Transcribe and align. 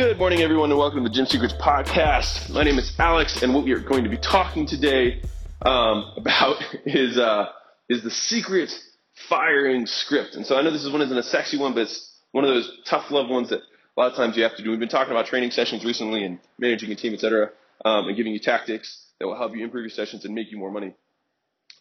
Good 0.00 0.16
morning, 0.16 0.40
everyone, 0.40 0.70
and 0.70 0.78
welcome 0.78 1.02
to 1.02 1.10
the 1.10 1.14
Gym 1.14 1.26
Secrets 1.26 1.52
Podcast. 1.60 2.48
My 2.48 2.62
name 2.62 2.78
is 2.78 2.90
Alex, 2.98 3.42
and 3.42 3.54
what 3.54 3.64
we 3.64 3.72
are 3.72 3.80
going 3.80 4.02
to 4.02 4.08
be 4.08 4.16
talking 4.16 4.66
today 4.66 5.20
um, 5.60 6.14
about 6.16 6.56
is 6.86 7.18
uh, 7.18 7.50
is 7.90 8.02
the 8.02 8.10
secret 8.10 8.72
firing 9.28 9.84
script. 9.84 10.36
And 10.36 10.46
so 10.46 10.56
I 10.56 10.62
know 10.62 10.70
this 10.70 10.84
is 10.84 10.90
one 10.90 11.02
isn't 11.02 11.18
a 11.18 11.22
sexy 11.22 11.58
one, 11.58 11.74
but 11.74 11.82
it's 11.82 12.16
one 12.32 12.44
of 12.44 12.48
those 12.48 12.80
tough 12.86 13.10
love 13.10 13.28
ones 13.28 13.50
that 13.50 13.58
a 13.58 14.00
lot 14.00 14.10
of 14.10 14.16
times 14.16 14.38
you 14.38 14.42
have 14.42 14.56
to 14.56 14.64
do. 14.64 14.70
We've 14.70 14.80
been 14.80 14.88
talking 14.88 15.10
about 15.10 15.26
training 15.26 15.50
sessions 15.50 15.84
recently 15.84 16.24
and 16.24 16.38
managing 16.58 16.90
a 16.92 16.96
team, 16.96 17.12
et 17.12 17.20
cetera, 17.20 17.50
um, 17.84 18.08
and 18.08 18.16
giving 18.16 18.32
you 18.32 18.40
tactics 18.40 19.04
that 19.18 19.26
will 19.26 19.36
help 19.36 19.54
you 19.54 19.62
improve 19.62 19.82
your 19.82 19.90
sessions 19.90 20.24
and 20.24 20.34
make 20.34 20.50
you 20.50 20.56
more 20.56 20.70
money. 20.70 20.94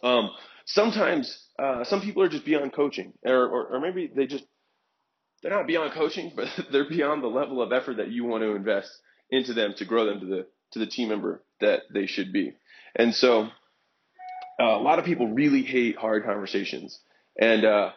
Um, 0.04 0.32
sometimes 0.66 1.42
uh, 1.58 1.86
some 1.86 2.02
people 2.02 2.22
are 2.22 2.30
just 2.30 2.44
beyond 2.44 2.74
coaching, 2.74 3.14
or, 3.24 3.48
or, 3.48 3.68
or 3.68 3.80
maybe 3.80 4.12
they 4.14 4.28
just 4.28 4.44
they're 5.42 5.52
not 5.52 5.68
beyond 5.68 5.94
coaching, 5.94 6.32
but 6.36 6.48
they're 6.72 6.90
beyond 6.90 7.24
the 7.24 7.28
level 7.28 7.62
of 7.62 7.72
effort 7.72 7.98
that 7.98 8.12
you 8.12 8.26
want 8.26 8.44
to 8.44 8.56
invest 8.56 8.92
into 9.30 9.54
them 9.54 9.74
to 9.78 9.86
grow 9.86 10.06
them 10.06 10.20
to 10.20 10.26
the 10.26 10.48
to 10.72 10.80
the 10.80 10.86
team 10.86 11.10
member 11.10 11.44
that 11.62 11.82
they 11.92 12.06
should 12.06 12.32
be. 12.32 12.54
And 12.96 13.14
so, 13.14 13.48
uh, 14.60 14.64
a 14.64 14.82
lot 14.82 15.00
of 15.00 15.06
people 15.06 15.28
really 15.28 15.64
hate 15.64 15.98
hard 15.98 16.24
conversations, 16.26 17.00
and 17.40 17.66
uh, 17.66 17.92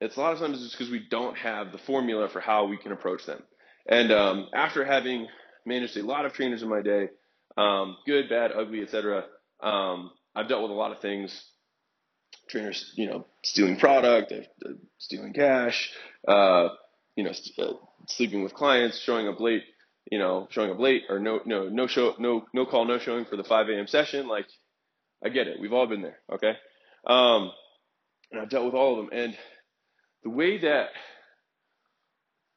it's 0.00 0.16
a 0.16 0.20
lot 0.20 0.32
of 0.32 0.38
times 0.38 0.60
just 0.60 0.76
because 0.76 0.90
we 0.90 1.06
don't 1.10 1.36
have 1.36 1.72
the 1.72 1.78
formula 1.78 2.28
for 2.28 2.40
how 2.40 2.66
we 2.66 2.76
can 2.76 2.92
approach 2.92 3.24
them. 3.26 3.42
And 3.86 4.12
um, 4.12 4.48
after 4.54 4.84
having 4.84 5.28
managed 5.64 5.96
a 5.96 6.04
lot 6.04 6.24
of 6.24 6.32
trainers 6.32 6.62
in 6.62 6.68
my 6.68 6.82
day, 6.82 7.08
um, 7.56 7.96
good, 8.06 8.28
bad, 8.28 8.52
ugly, 8.52 8.82
etc., 8.82 9.24
um, 9.62 10.10
I've 10.34 10.48
dealt 10.48 10.62
with 10.62 10.70
a 10.70 10.74
lot 10.74 10.92
of 10.92 11.00
things 11.00 11.51
trainers, 12.48 12.92
you 12.96 13.08
know, 13.08 13.26
stealing 13.42 13.76
product, 13.78 14.32
stealing 14.98 15.32
cash, 15.32 15.90
uh, 16.28 16.68
you 17.16 17.24
know, 17.24 17.32
uh, 17.58 17.72
sleeping 18.06 18.42
with 18.42 18.54
clients, 18.54 19.00
showing 19.00 19.28
up 19.28 19.40
late, 19.40 19.64
you 20.10 20.18
know, 20.18 20.48
showing 20.50 20.70
up 20.70 20.78
late 20.78 21.02
or 21.08 21.18
no, 21.18 21.40
no, 21.44 21.68
no 21.68 21.86
show, 21.86 22.14
no, 22.18 22.44
no 22.52 22.66
call, 22.66 22.84
no 22.84 22.98
showing 22.98 23.24
for 23.24 23.36
the 23.36 23.44
5 23.44 23.68
a.m. 23.68 23.86
session. 23.86 24.28
Like, 24.28 24.46
I 25.24 25.28
get 25.28 25.46
it. 25.46 25.60
We've 25.60 25.72
all 25.72 25.86
been 25.86 26.02
there. 26.02 26.18
Okay. 26.32 26.52
Um, 27.06 27.52
and 28.30 28.40
I've 28.40 28.50
dealt 28.50 28.64
with 28.64 28.74
all 28.74 28.98
of 28.98 29.06
them. 29.06 29.18
And 29.18 29.36
the 30.24 30.30
way 30.30 30.58
that 30.58 30.88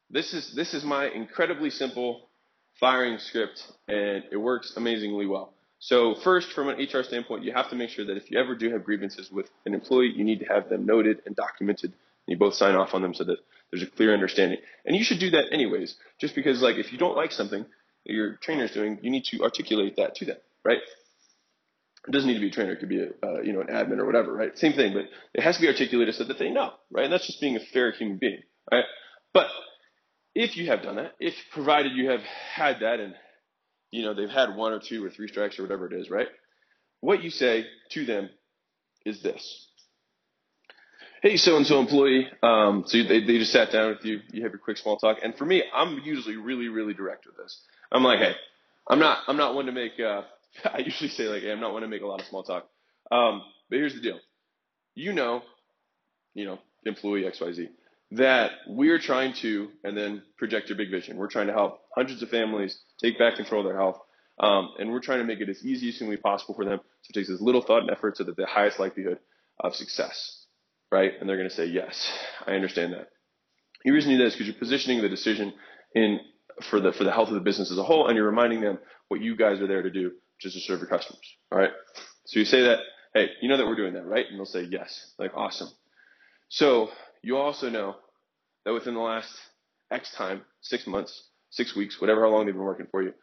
this 0.10 0.34
is, 0.34 0.54
this 0.56 0.73
is 0.73 0.84
my 0.84 1.08
incredibly 1.10 1.70
simple 1.70 2.30
firing 2.80 3.17
script 3.20 3.62
and 3.88 4.23
it 4.32 4.38
works 4.38 4.73
amazingly 4.76 5.26
well. 5.26 5.55
So 5.86 6.16
first, 6.16 6.52
from 6.53 6.69
an 6.69 6.78
HR 6.81 7.03
standpoint, 7.03 7.44
you 7.44 7.53
have 7.53 7.69
to 7.69 7.75
make 7.75 7.91
sure 7.91 8.05
that 8.05 8.17
if 8.17 8.31
you 8.31 8.39
ever 8.39 8.55
do 8.55 8.72
have 8.72 8.83
grievances 8.83 9.30
with 9.30 9.52
an 9.67 9.75
employee, 9.75 10.11
you 10.16 10.23
need 10.23 10.39
to 10.39 10.45
have 10.45 10.67
them 10.67 10.88
noted 10.88 11.22
and 11.27 11.36
documented. 11.36 11.92
And 11.92 12.33
you 12.33 12.38
both 12.38 12.55
sign 12.55 12.73
off 12.73 12.95
on 12.95 13.03
them 13.03 13.14
so 13.14 13.23
that 13.25 13.38
there's 13.69 13.83
a 13.83 13.86
clear 13.86 14.11
understanding. 14.11 14.58
And 14.83 14.95
you 14.95 15.03
should 15.03 15.19
do 15.19 15.30
that 15.30 15.53
anyways, 15.53 15.95
just 16.19 16.33
because 16.33 16.59
like 16.59 16.77
if 16.77 16.92
you 16.92 16.97
don't 16.97 17.16
like 17.16 17.31
something 17.31 17.61
that 17.61 18.14
your 18.14 18.38
trainer's 18.38 18.72
doing, 18.72 18.97
you 19.03 19.11
need 19.11 19.25
to 19.25 19.44
articulate 19.44 19.97
that 19.97 20.16
to 20.16 20.25
them, 20.25 20.38
right? 20.64 20.80
It 22.08 22.11
doesn't 22.11 22.27
need 22.27 22.33
to 22.33 22.39
be 22.39 22.47
a 22.47 22.52
trainer; 22.52 22.72
it 22.72 22.80
could 22.80 22.89
be 22.89 23.02
a 23.03 23.09
uh, 23.23 23.42
you 23.42 23.53
know 23.53 23.61
an 23.61 23.67
admin 23.67 23.99
or 23.99 24.08
whatever, 24.08 24.33
right? 24.33 24.58
Same 24.58 24.73
thing, 24.73 24.92
but 24.92 25.05
it 25.36 25.44
has 25.44 25.58
to 25.58 25.61
be 25.61 25.67
articulated 25.67 26.16
so 26.16 26.23
that 26.23 26.39
they 26.39 26.49
know, 26.49 26.72
right? 26.89 27.03
And 27.03 27.14
that's 27.14 27.27
just 27.27 27.39
being 27.39 27.58
a 27.58 27.66
fair 27.73 27.92
human 27.92 28.17
being, 28.17 28.42
right? 28.72 28.86
But 29.36 29.49
if 30.33 30.58
you 30.58 30.66
have 30.66 30.81
done 30.81 30.95
that, 30.95 31.14
if 31.20 31.36
provided 31.52 31.92
you 31.95 32.09
have 32.09 32.22
had 32.22 32.77
that 32.80 32.99
and 32.99 33.14
you 33.96 34.04
know, 34.04 34.14
they've 34.14 34.30
had 34.30 34.58
one 34.58 34.74
or 34.74 34.80
two 34.80 35.04
or 35.06 35.10
three 35.10 35.30
strikes 35.30 35.58
or 35.58 35.62
whatever 35.62 35.88
it 35.88 35.94
is, 35.94 36.10
right? 36.10 36.28
What 37.00 37.24
you 37.24 37.30
say 37.30 37.66
to 37.92 38.06
them 38.06 38.30
is 39.06 39.24
this. 39.24 39.68
Hey, 41.22 41.38
so 41.38 41.56
and 41.56 41.66
so 41.66 41.80
employee. 41.80 42.28
Um, 42.44 42.84
so 42.86 42.98
they, 42.98 43.22
they 43.22 43.38
just 43.38 43.54
sat 43.54 43.72
down 43.72 43.92
with 43.92 44.04
you. 44.04 44.20
You 44.34 44.44
have 44.44 44.52
your 44.52 44.60
quick 44.60 44.78
small 44.78 44.98
talk. 44.98 45.20
And 45.23 45.34
for 45.36 45.46
me, 45.46 45.64
I'm 45.73 46.02
usually 46.04 46.36
really, 46.36 46.68
really 46.68 46.94
direct 46.94 47.26
with 47.26 47.38
this. 47.38 47.58
I'm 47.90 48.04
like, 48.04 48.20
hey, 48.20 48.34
I'm 48.90 49.00
not, 49.00 49.20
I'm 49.28 49.38
not 49.38 49.56
one 49.56 49.68
to 49.68 49.72
make, 49.72 49.94
uh, 49.98 50.23
I 50.66 50.80
usually 50.80 51.10
say 51.10 51.30
like, 51.30 51.44
hey, 51.44 51.52
I'm 51.54 51.62
not 51.62 51.72
one 51.72 51.82
to 51.84 51.88
make 51.88 52.02
a 52.02 52.08
lot 52.08 52.20
of 52.20 52.28
small 52.28 52.44
talk. 52.44 52.68
Um, 53.12 53.44
but 53.70 53.78
here's 53.78 53.96
the 53.96 54.02
deal. 54.02 54.20
You 54.94 55.14
know, 55.14 55.42
you 56.34 56.44
know, 56.44 56.60
employee 56.86 57.23
XYZ 57.23 57.70
that 58.11 58.52
we're 58.67 59.00
trying 59.00 59.34
to, 59.42 59.70
and 59.84 59.98
then 59.98 60.22
project 60.38 60.70
your 60.70 60.78
big 60.78 60.92
vision. 60.92 61.17
We're 61.17 61.30
trying 61.30 61.48
to 61.48 61.54
help 61.54 61.80
hundreds 61.95 62.22
of 62.22 62.30
families 62.30 62.78
take 63.02 63.17
back 63.17 63.36
control 63.36 63.61
of 63.61 63.67
their 63.67 63.80
health. 63.80 64.00
Um, 64.38 64.72
and 64.78 64.92
we're 64.92 65.00
trying 65.00 65.20
to 65.20 65.26
make 65.26 65.39
it 65.39 65.50
as 65.50 65.64
easy 65.64 65.89
as 65.89 65.98
humanly 65.98 66.17
possible 66.17 66.56
for 66.56 66.66
them. 66.66 66.80
So 67.02 67.10
it 67.10 67.14
takes 67.14 67.30
as 67.30 67.42
little 67.42 67.61
thought 67.61 67.82
and 67.82 67.89
effort 67.89 68.17
so 68.17 68.26
that 68.26 68.36
the 68.36 68.45
highest 68.45 68.80
likelihood 68.80 69.20
of 69.60 69.76
success, 69.76 70.45
right? 70.92 71.14
And 71.20 71.30
they're 71.30 71.38
going 71.38 71.50
to 71.50 71.55
say, 71.55 71.67
yes, 71.67 72.11
I 72.45 72.52
understand 72.52 72.94
that. 72.94 73.08
The 73.86 73.92
reason 73.92 74.11
you 74.11 74.17
do 74.17 74.23
that 74.23 74.30
is 74.30 74.34
because 74.34 74.48
you're 74.48 74.60
positioning 74.60 75.02
the 75.02 75.10
decision 75.10 75.54
in 75.94 76.20
for 76.70 76.80
the 76.80 76.92
for 76.92 77.04
the 77.04 77.11
health 77.11 77.30
of 77.30 77.36
the 77.36 77.42
business 77.42 77.72
as 77.72 77.78
a 77.78 77.84
whole, 77.84 78.08
and 78.08 78.16
you're 78.16 78.26
reminding 78.26 78.61
them 78.61 78.80
what 79.10 79.22
you 79.22 79.36
guys 79.36 79.61
are 79.61 79.67
there 79.67 79.84
to 79.84 79.92
do, 79.92 80.05
which 80.05 80.45
is 80.45 80.54
to 80.54 80.60
serve 80.61 80.80
your 80.80 80.89
customers. 80.89 81.22
All 81.52 81.60
right. 81.60 81.72
So 82.26 82.39
you 82.39 82.45
say 82.45 82.64
that, 82.64 82.80
hey, 83.14 83.28
you 83.42 83.50
know 83.50 83.58
that 83.58 83.66
we're 83.66 83.76
doing 83.76 83.94
that, 83.94 84.05
right? 84.05 84.26
And 84.28 84.38
they'll 84.38 84.45
say 84.45 84.64
yes, 84.64 85.14
like 85.20 85.32
awesome. 85.36 85.70
So 86.50 86.89
you 87.22 87.38
also 87.38 87.70
know 87.70 87.95
that 88.66 88.73
within 88.73 88.95
the 88.95 89.00
last 89.00 89.30
X 89.92 90.11
time, 90.16 90.42
six 90.61 90.88
months, 90.88 91.30
six 91.55 91.76
weeks, 91.76 91.99
whatever 91.99 92.21
how 92.21 92.30
long 92.30 92.45
they've 92.45 92.54
been 92.54 92.64
working 92.64 92.88
for 92.92 93.02
you, 93.02 93.14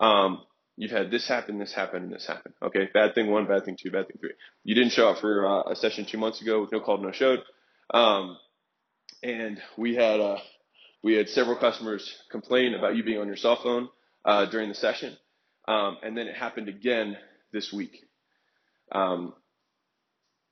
um, 0.00 0.42
you've 0.76 0.90
had 0.90 1.10
this 1.10 1.28
happen, 1.28 1.58
this 1.58 1.74
happen, 1.74 2.04
and 2.04 2.12
this 2.12 2.26
happen. 2.26 2.52
Okay, 2.62 2.88
bad 2.92 3.14
thing 3.14 3.30
one, 3.30 3.46
bad 3.46 3.64
thing 3.64 3.76
two, 3.80 3.90
bad 3.90 4.08
thing 4.08 4.16
three. 4.18 4.32
You 4.64 4.74
didn't 4.74 4.92
show 4.92 5.08
up 5.08 5.18
for 5.18 5.46
uh, 5.46 5.72
a 5.72 5.76
session 5.76 6.06
two 6.10 6.18
months 6.18 6.40
ago 6.40 6.60
with 6.60 6.72
no 6.72 6.80
call, 6.80 6.98
no 6.98 7.12
showed, 7.12 7.40
um, 7.92 8.36
and 9.22 9.60
we 9.76 9.94
had 9.94 10.20
uh, 10.20 10.38
we 11.02 11.14
had 11.14 11.28
several 11.28 11.56
customers 11.56 12.10
complain 12.30 12.74
about 12.74 12.96
you 12.96 13.04
being 13.04 13.18
on 13.18 13.26
your 13.26 13.36
cell 13.36 13.58
phone 13.62 13.88
uh, 14.24 14.46
during 14.46 14.68
the 14.68 14.74
session, 14.74 15.16
um, 15.68 15.98
and 16.02 16.16
then 16.16 16.26
it 16.26 16.36
happened 16.36 16.68
again 16.68 17.16
this 17.52 17.72
week. 17.72 18.04
Um, 18.90 19.34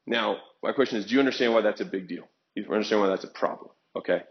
now, 0.07 0.39
my 0.63 0.73
question 0.73 0.99
is, 0.99 1.07
do 1.07 1.15
you 1.15 1.21
understand 1.21 1.53
why 1.53 1.61
that's 1.61 1.81
a 1.81 1.85
big 1.85 2.09
deal? 2.09 2.25
You 2.55 2.65
understand 2.73 3.01
why 3.01 3.09
that's 3.09 3.25
a 3.25 3.29
problem? 3.29 3.71
Okay. 3.97 4.23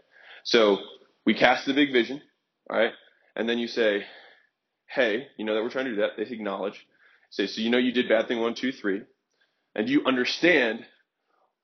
So 0.44 0.78
we 1.24 1.34
cast 1.34 1.66
the 1.66 1.74
big 1.74 1.92
vision, 1.92 2.20
all 2.70 2.78
right? 2.78 2.92
And 3.36 3.48
then 3.48 3.58
you 3.58 3.68
say, 3.68 4.04
hey, 4.86 5.28
you 5.36 5.44
know 5.44 5.54
that 5.54 5.62
we're 5.62 5.70
trying 5.70 5.86
to 5.86 5.92
do 5.92 6.00
that. 6.00 6.10
They 6.16 6.22
acknowledge. 6.22 6.86
Say, 7.30 7.46
so 7.46 7.60
you 7.60 7.70
know 7.70 7.78
you 7.78 7.92
did 7.92 8.08
bad 8.08 8.28
thing 8.28 8.40
one, 8.40 8.54
two, 8.54 8.72
three. 8.72 9.02
And 9.74 9.88
you 9.88 10.04
understand 10.04 10.84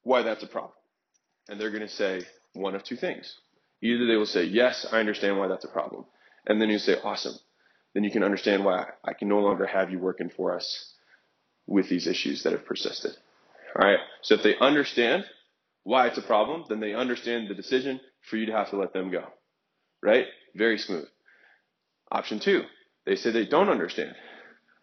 why 0.03 0.23
that's 0.23 0.45
a 0.45 0.47
problem. 0.47 0.73
And 1.49 1.61
they're 1.61 1.71
going 1.71 1.83
to 1.83 1.89
say 1.89 2.23
one 2.55 2.75
of 2.75 2.85
two 2.85 2.97
things. 2.97 3.35
Either 3.83 4.07
they 4.07 4.17
will 4.17 4.27
say, 4.27 4.45
yes, 4.45 4.87
I 4.91 5.01
understand 5.01 5.39
why 5.39 5.49
that's 5.49 5.65
a 5.65 5.69
problem. 5.69 6.07
And 6.47 6.61
then 6.61 6.71
you 6.71 6.79
say, 6.79 6.97
awesome. 7.03 7.35
Then 7.95 8.05
you 8.05 8.11
can 8.11 8.23
understand 8.23 8.65
why 8.65 8.87
I 9.05 9.13
can 9.13 9.29
no 9.29 9.41
longer 9.41 9.67
have 9.67 9.91
you 9.91 9.99
working 9.99 10.31
for 10.31 10.55
us 10.55 10.93
with 11.67 11.89
these 11.89 12.07
issues 12.07 12.43
that 12.43 12.53
have 12.53 12.65
persisted. 12.65 13.13
All 13.75 13.87
right. 13.87 13.99
So 14.23 14.35
if 14.35 14.43
they 14.43 14.57
understand 14.61 15.25
why 15.83 16.07
it's 16.07 16.19
a 16.19 16.23
problem, 16.23 16.65
then 16.69 16.81
they 16.81 16.95
understand 16.95 17.49
the 17.49 17.55
decision 17.55 18.01
for 18.31 18.37
you 18.37 18.47
to 18.47 18.53
have 18.53 18.71
to 18.71 18.77
let 18.77 18.93
them 18.93 19.11
go. 19.11 19.25
Right? 20.03 20.27
Very 20.57 20.79
smooth. 20.79 21.07
Option 22.11 22.41
two, 22.41 22.63
they 23.05 23.17
say 23.17 23.31
they 23.31 23.47
don't 23.47 23.69
understand 23.69 24.15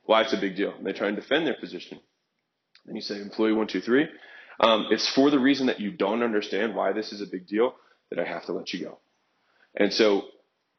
why 0.04 0.22
it's 0.22 0.34
a 0.34 0.40
big 0.40 0.56
deal. 0.56 0.74
And 0.74 0.86
they 0.86 0.94
try 0.94 1.08
and 1.08 1.16
defend 1.16 1.48
their 1.48 1.56
position. 1.60 2.00
Then 2.86 2.96
you 2.96 3.02
say, 3.02 3.22
employee 3.22 3.54
one, 3.54 3.68
two, 3.68 3.82
three. 3.82 4.08
Um, 4.60 4.88
it's 4.92 5.10
for 5.10 5.32
the 5.32 5.40
reason 5.40 5.68
that 5.68 5.80
you 5.80 5.92
don't 5.92 6.22
understand 6.22 6.76
why 6.76 6.92
this 6.92 7.12
is 7.12 7.22
a 7.22 7.26
big 7.32 7.48
deal 7.48 7.74
that 8.10 8.20
I 8.20 8.26
have 8.26 8.46
to 8.46 8.54
let 8.54 8.74
you 8.74 8.86
go. 8.86 9.00
And 9.76 9.92
so 9.92 10.24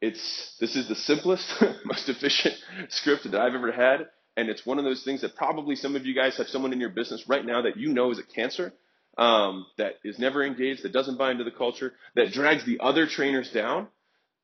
it's 0.01 0.55
this 0.59 0.75
is 0.75 0.87
the 0.87 0.95
simplest, 0.95 1.51
most 1.85 2.07
efficient 2.07 2.55
script 2.89 3.29
that 3.29 3.41
I've 3.41 3.55
ever 3.55 3.71
had. 3.71 4.07
And 4.37 4.49
it's 4.49 4.65
one 4.65 4.79
of 4.79 4.85
those 4.85 5.03
things 5.03 5.21
that 5.21 5.35
probably 5.35 5.75
some 5.75 5.95
of 5.95 6.05
you 6.05 6.13
guys 6.13 6.37
have 6.37 6.47
someone 6.47 6.73
in 6.73 6.79
your 6.79 6.89
business 6.89 7.27
right 7.27 7.45
now 7.45 7.61
that 7.63 7.77
you 7.77 7.93
know 7.93 8.11
is 8.11 8.19
a 8.19 8.23
cancer 8.23 8.73
um, 9.17 9.65
that 9.77 9.95
is 10.03 10.19
never 10.19 10.43
engaged, 10.43 10.83
that 10.83 10.91
doesn't 10.91 11.17
buy 11.17 11.31
into 11.31 11.45
the 11.45 11.51
culture, 11.51 11.93
that 12.15 12.31
drags 12.31 12.65
the 12.65 12.79
other 12.81 13.07
trainers 13.07 13.49
down, 13.51 13.87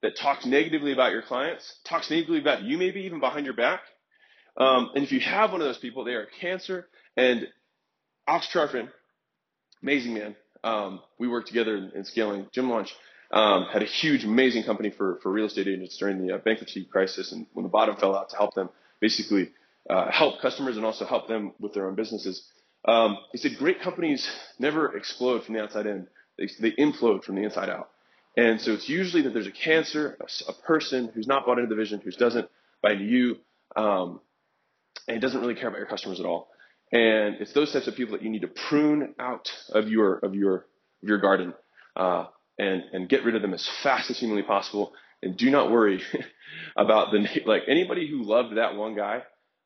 that 0.01 0.17
talks 0.17 0.45
negatively 0.45 0.94
about 0.94 1.12
your 1.12 1.22
clients, 1.22 1.79
talks 1.85 2.09
negatively 2.09 2.39
about 2.39 2.64
you, 2.64 2.78
maybe 2.78 3.02
even 3.02 3.20
behind 3.20 3.46
your 3.46 3.55
back. 3.55 3.81
Um, 4.58 4.91
and 4.96 5.03
if 5.03 5.11
you 5.11 5.20
have 5.20 5.52
one 5.52 5.61
of 5.61 5.67
those 5.67 5.78
people, 5.78 6.03
they 6.03 6.14
are 6.14 6.28
cancer. 6.40 6.87
And 7.16 7.47
Alex 8.28 8.47
Charfen, 8.53 8.90
amazing 9.81 10.14
man. 10.14 10.35
Um, 10.64 11.02
we 11.20 11.28
worked 11.28 11.47
together 11.47 11.76
in, 11.76 11.91
in 11.96 12.05
scaling 12.05 12.47
Gym 12.52 12.70
Launch. 12.70 12.93
Um, 13.31 13.67
had 13.72 13.81
a 13.81 13.85
huge, 13.85 14.26
amazing 14.26 14.64
company 14.64 14.90
for, 14.90 15.20
for 15.23 15.31
real 15.31 15.46
estate 15.46 15.67
agents 15.67 15.97
during 15.97 16.26
the 16.26 16.35
uh, 16.35 16.37
bankruptcy 16.40 16.84
crisis 16.84 17.31
and 17.31 17.47
when 17.53 17.64
the 17.64 17.70
bottom 17.70 17.96
fell 17.96 18.16
out 18.16 18.29
to 18.29 18.35
help 18.35 18.53
them 18.55 18.70
basically 18.99 19.52
uh, 19.90 20.11
help 20.11 20.41
customers 20.41 20.76
and 20.76 20.85
also 20.85 21.05
help 21.05 21.28
them 21.28 21.53
with 21.59 21.73
their 21.73 21.87
own 21.87 21.96
businesses. 21.96 22.46
Um, 22.85 23.17
he 23.31 23.37
said 23.37 23.52
great 23.58 23.81
companies 23.81 24.29
never 24.59 24.97
explode 24.97 25.43
from 25.43 25.55
the 25.55 25.61
outside 25.61 25.85
in; 25.85 26.08
they, 26.37 26.49
they 26.59 26.72
implode 26.72 27.23
from 27.23 27.35
the 27.35 27.43
inside 27.43 27.70
out. 27.70 27.90
And 28.37 28.61
so 28.61 28.72
it's 28.72 28.87
usually 28.87 29.23
that 29.23 29.33
there's 29.33 29.47
a 29.47 29.51
cancer, 29.51 30.17
a, 30.19 30.51
a 30.51 30.53
person 30.66 31.11
who's 31.13 31.28
not 31.28 31.45
bought 31.45 31.59
into 31.59 31.69
the 31.69 31.75
vision, 31.75 31.99
who 31.99 32.11
doesn't 32.11 32.49
buy 32.81 32.93
into 32.93 33.05
you, 33.05 33.37
um, 33.75 34.22
and 35.07 35.22
doesn't 35.22 35.41
really 35.41 35.55
care 35.55 35.67
about 35.67 35.79
your 35.79 35.87
customers 35.87 36.19
at 36.19 36.25
all. 36.25 36.49
And 36.91 37.35
it's 37.39 37.53
those 37.53 37.72
types 37.72 37.87
of 37.87 37.95
people 37.95 38.13
that 38.13 38.23
you 38.23 38.29
need 38.29 38.41
to 38.41 38.51
prune 38.69 39.16
out 39.19 39.49
of 39.69 39.89
your 39.89 40.16
of 40.19 40.35
your 40.35 40.66
of 41.01 41.09
your 41.09 41.19
garden 41.19 41.53
uh, 41.95 42.25
and 42.57 42.83
and 42.91 43.09
get 43.09 43.23
rid 43.23 43.35
of 43.35 43.41
them 43.41 43.53
as 43.53 43.67
fast 43.81 44.09
as 44.09 44.19
humanly 44.19 44.43
possible. 44.43 44.93
And 45.22 45.37
do 45.37 45.49
not 45.51 45.72
worry 45.72 46.01
about 46.75 47.11
the 47.11 47.25
like 47.45 47.63
anybody 47.67 48.09
who 48.09 48.23
loved 48.23 48.57
that 48.57 48.75
one 48.75 48.95
guy 48.95 49.23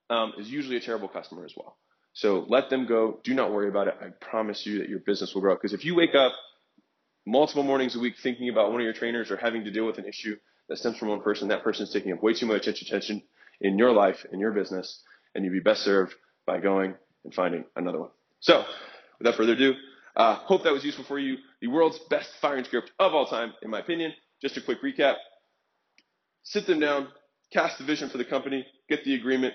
um, 0.09 0.33
is 0.37 0.49
usually 0.49 0.77
a 0.77 0.81
terrible 0.81 1.07
customer 1.07 1.45
as 1.45 1.53
well. 1.55 1.77
So 2.13 2.45
let 2.47 2.69
them 2.69 2.85
go. 2.85 3.19
Do 3.23 3.33
not 3.33 3.51
worry 3.51 3.67
about 3.67 3.87
it. 3.87 3.95
I 3.99 4.07
promise 4.09 4.65
you 4.65 4.79
that 4.79 4.89
your 4.89 4.99
business 4.99 5.33
will 5.33 5.41
grow. 5.41 5.55
Because 5.55 5.73
if 5.73 5.83
you 5.83 5.95
wake 5.95 6.15
up 6.15 6.31
multiple 7.25 7.63
mornings 7.63 7.95
a 7.95 7.99
week 7.99 8.15
thinking 8.21 8.49
about 8.49 8.71
one 8.71 8.81
of 8.81 8.85
your 8.85 8.93
trainers 8.93 9.31
or 9.31 9.37
having 9.37 9.63
to 9.63 9.71
deal 9.71 9.85
with 9.85 9.97
an 9.97 10.05
issue 10.05 10.35
that 10.69 10.77
stems 10.77 10.97
from 10.97 11.09
one 11.09 11.21
person, 11.21 11.47
that 11.49 11.63
person 11.63 11.83
is 11.83 11.91
taking 11.91 12.11
up 12.11 12.21
way 12.21 12.33
too 12.33 12.45
much 12.45 12.67
attention 12.67 13.21
in 13.61 13.77
your 13.77 13.91
life, 13.91 14.25
in 14.31 14.39
your 14.39 14.51
business, 14.51 15.01
and 15.33 15.43
you'd 15.43 15.53
be 15.53 15.59
best 15.59 15.81
served 15.81 16.13
by 16.45 16.59
going 16.59 16.95
and 17.23 17.33
finding 17.33 17.65
another 17.75 17.99
one. 17.99 18.09
So, 18.39 18.63
without 19.19 19.35
further 19.35 19.53
ado, 19.53 19.73
uh, 20.15 20.35
hope 20.35 20.63
that 20.63 20.73
was 20.73 20.83
useful 20.83 21.05
for 21.05 21.19
you. 21.19 21.37
The 21.61 21.67
world's 21.67 21.99
best 22.09 22.29
firing 22.41 22.63
script 22.63 22.91
of 22.99 23.13
all 23.13 23.25
time, 23.25 23.53
in 23.61 23.69
my 23.69 23.79
opinion. 23.79 24.13
Just 24.41 24.57
a 24.57 24.61
quick 24.61 24.81
recap. 24.81 25.15
Sit 26.43 26.67
them 26.67 26.79
down, 26.79 27.07
cast 27.51 27.77
the 27.79 27.83
vision 27.83 28.09
for 28.09 28.17
the 28.17 28.25
company, 28.25 28.65
get 28.87 29.03
the 29.03 29.15
agreement, 29.15 29.53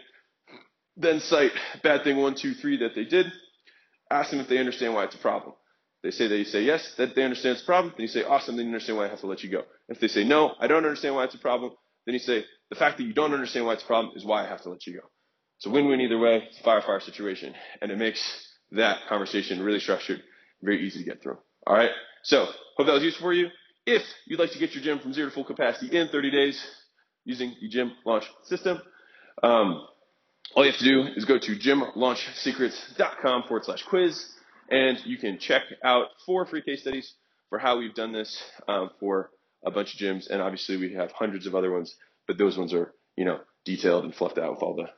then 0.97 1.21
cite 1.21 1.53
bad 1.83 2.05
thing 2.05 2.17
one, 2.19 2.35
two, 2.35 2.55
three 2.55 2.79
that 2.79 2.95
they 2.95 3.05
did. 3.05 3.27
Ask 4.11 4.31
them 4.31 4.41
if 4.41 4.49
they 4.49 4.59
understand 4.59 4.95
why 4.95 5.05
it's 5.05 5.15
a 5.15 5.19
problem. 5.19 5.55
They 6.03 6.11
say 6.11 6.29
they 6.29 6.45
say 6.45 6.63
yes, 6.63 6.95
that 6.97 7.15
they 7.15 7.23
understand 7.23 7.55
it's 7.55 7.63
a 7.63 7.67
problem. 7.67 7.93
Then 7.97 8.03
you 8.03 8.09
say, 8.09 8.25
awesome, 8.25 8.57
then 8.57 8.67
you 8.67 8.73
understand 8.73 8.99
why 8.99 9.07
I 9.07 9.09
have 9.09 9.21
to 9.21 9.27
let 9.27 9.43
you 9.43 9.51
go. 9.51 9.63
If 9.89 10.01
they 10.01 10.09
say 10.09 10.25
no, 10.25 10.55
I 10.59 10.67
don't 10.67 10.85
understand 10.85 11.15
why 11.15 11.25
it's 11.25 11.35
a 11.35 11.39
problem, 11.39 11.73
then 12.07 12.15
you 12.15 12.19
say, 12.19 12.45
the 12.71 12.77
fact 12.77 12.99
that 12.99 13.05
you 13.05 13.13
don't 13.13 13.35
understand 13.35 13.67
why 13.67 13.75
it's 13.75 13.83
a 13.83 13.87
problem 13.87 14.17
is 14.17 14.25
why 14.25 14.45
I 14.45 14.49
have 14.49 14.63
to 14.63 14.71
let 14.71 14.87
you 14.87 14.95
go. 14.95 15.09
So 15.59 15.71
win-win 15.71 16.01
either 16.01 16.19
way. 16.19 16.45
It's 16.49 16.59
a 16.59 16.63
fire-fire 16.63 17.01
situation, 17.01 17.55
and 17.83 17.91
it 17.91 17.99
makes 17.99 18.21
that 18.73 18.99
conversation 19.09 19.63
really 19.63 19.81
structured, 19.81 20.23
very 20.63 20.87
easy 20.87 21.01
to 21.01 21.05
get 21.05 21.23
through. 21.23 21.37
All 21.67 21.77
right. 21.77 21.91
So 22.23 22.47
hope 22.77 22.87
that 22.87 22.95
was 22.95 23.03
useful 23.03 23.27
for 23.27 23.33
you. 23.35 23.49
If 23.85 24.03
you'd 24.27 24.41
like 24.41 24.53
to 24.53 24.59
get 24.59 24.75
your 24.75 24.83
gym 24.83 25.01
from 25.01 25.13
zero 25.13 25.29
to 25.29 25.35
full 25.35 25.45
capacity 25.45 25.97
in 25.97 26.09
30 26.09 26.31
days 26.31 26.67
using 27.25 27.55
the 27.61 27.69
gym 27.69 27.93
launch 28.07 28.25
system, 28.45 28.81
um, 29.43 29.87
all 30.55 30.65
you 30.65 30.71
have 30.71 30.81
to 30.81 30.85
do 30.85 31.05
is 31.17 31.25
go 31.25 31.39
to 31.39 31.57
gymlaunchsecrets.com 31.57 33.43
forward 33.45 33.65
slash 33.65 33.83
quiz, 33.85 34.33
and 34.71 34.99
you 35.05 35.19
can 35.19 35.39
check 35.39 35.63
out 35.85 36.09
four 36.25 36.47
free 36.47 36.63
case 36.63 36.83
studies 36.83 37.15
for 37.49 37.59
how 37.59 37.79
we've 37.79 37.95
done 37.95 38.13
this 38.13 38.43
um, 38.69 38.91
for 39.01 39.31
a 39.65 39.71
bunch 39.71 39.95
of 39.95 40.01
gyms. 40.01 40.31
And 40.31 40.41
obviously, 40.41 40.77
we 40.77 40.95
have 40.95 41.13
hundreds 41.13 41.47
of 41.47 41.55
other 41.55 41.71
ones, 41.73 41.97
but 42.27 42.39
those 42.39 42.57
ones 42.57 42.73
are, 42.73 42.95
you 43.17 43.25
know, 43.25 43.41
detailed 43.65 44.05
and 44.05 44.15
fluffed 44.15 44.39
out 44.39 44.53
with 44.53 44.63
all 44.63 44.75
the 44.77 44.89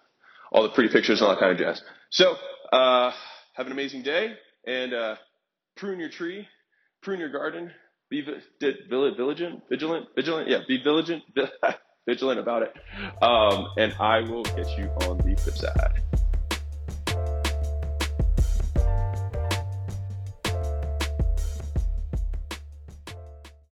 all 0.52 0.62
the 0.64 0.68
pretty 0.68 0.92
pictures 0.92 1.20
and 1.20 1.28
all 1.28 1.34
that 1.34 1.40
kind 1.40 1.52
of 1.52 1.58
jazz. 1.58 1.82
So, 2.10 2.36
uh, 2.72 3.12
have 3.54 3.66
an 3.66 3.72
amazing 3.72 4.02
day 4.02 4.34
and 4.66 4.92
uh, 4.92 5.16
prune 5.76 5.98
your 5.98 6.10
tree, 6.10 6.46
prune 7.02 7.20
your 7.20 7.30
garden. 7.30 7.72
Be 8.10 8.20
vigilant, 8.20 9.16
vigilant, 9.16 10.08
vigilant. 10.14 10.48
Yeah, 10.48 10.58
be 10.68 10.76
vigilant, 10.76 11.24
vigilant 12.06 12.40
about 12.40 12.62
it. 12.62 12.74
Um, 13.22 13.68
and 13.78 13.94
I 13.98 14.20
will 14.20 14.42
get 14.42 14.68
you 14.76 14.90
on 15.08 15.16
the 15.16 15.34
flip 15.36 15.56
side. 15.56 16.11